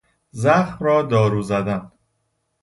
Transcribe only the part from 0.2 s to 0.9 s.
زخم